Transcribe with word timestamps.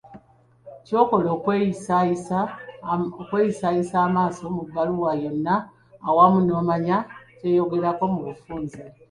Ky'okola 0.85 1.31
kwekuyisaayisa 1.43 3.97
amaaso 4.07 4.43
mu 4.55 4.61
bbaluwa 4.67 5.11
yonna 5.23 5.55
awamu 6.07 6.39
n'omanya 6.43 6.97
ky'eyogerako 7.37 8.03
mu 8.13 8.19
bufunze. 8.25 8.81